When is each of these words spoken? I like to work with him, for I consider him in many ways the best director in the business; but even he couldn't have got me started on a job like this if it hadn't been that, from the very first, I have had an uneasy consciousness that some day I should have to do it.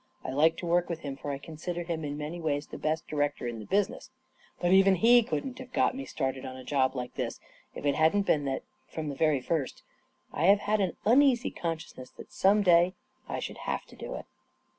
I 0.23 0.31
like 0.31 0.57
to 0.57 0.65
work 0.65 0.89
with 0.89 1.01
him, 1.01 1.15
for 1.15 1.29
I 1.29 1.37
consider 1.37 1.83
him 1.83 2.03
in 2.03 2.17
many 2.17 2.41
ways 2.41 2.65
the 2.65 2.79
best 2.79 3.07
director 3.07 3.45
in 3.45 3.59
the 3.59 3.67
business; 3.67 4.09
but 4.59 4.71
even 4.71 4.95
he 4.95 5.21
couldn't 5.21 5.59
have 5.59 5.71
got 5.73 5.93
me 5.95 6.05
started 6.05 6.43
on 6.43 6.57
a 6.57 6.63
job 6.63 6.95
like 6.95 7.13
this 7.13 7.39
if 7.75 7.85
it 7.85 7.93
hadn't 7.93 8.25
been 8.25 8.45
that, 8.45 8.63
from 8.87 9.09
the 9.09 9.15
very 9.15 9.41
first, 9.41 9.83
I 10.33 10.45
have 10.45 10.61
had 10.61 10.79
an 10.81 10.97
uneasy 11.05 11.51
consciousness 11.51 12.09
that 12.17 12.33
some 12.33 12.63
day 12.63 12.95
I 13.29 13.37
should 13.39 13.59
have 13.69 13.85
to 13.85 13.95
do 13.95 14.15
it. 14.15 14.25